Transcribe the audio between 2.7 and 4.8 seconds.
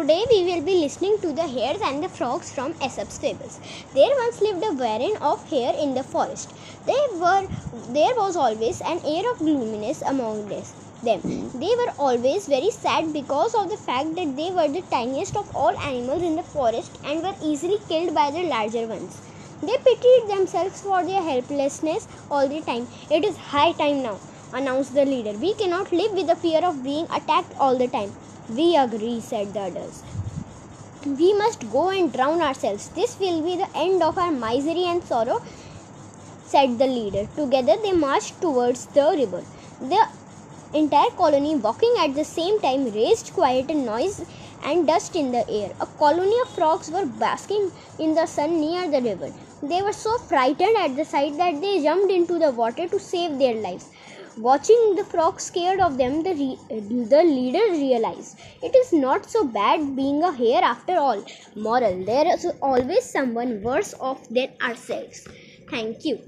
Aesop's fables. There once lived a